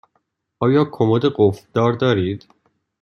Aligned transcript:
آیا 0.59 0.85
کمد 0.91 1.21
قفل 1.37 1.65
دار 1.73 1.93
دارید؟ 1.93 2.47